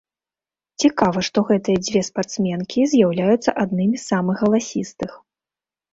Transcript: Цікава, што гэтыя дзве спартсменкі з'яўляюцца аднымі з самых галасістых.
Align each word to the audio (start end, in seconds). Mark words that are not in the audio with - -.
Цікава, 0.83 1.19
што 1.27 1.43
гэтыя 1.49 1.77
дзве 1.85 2.01
спартсменкі 2.09 2.81
з'яўляюцца 2.95 3.57
аднымі 3.65 3.95
з 4.03 4.03
самых 4.11 4.35
галасістых. 4.45 5.11